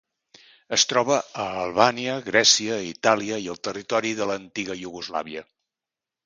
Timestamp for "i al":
3.45-3.61